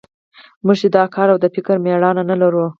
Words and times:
موږ 0.65 0.75
چې 0.81 0.87
د 0.95 0.97
کار 1.15 1.27
او 1.33 1.37
د 1.41 1.45
فکر 1.55 1.75
مېړانه 1.85 2.23
نه 2.29 2.35
لرو. 2.41 2.65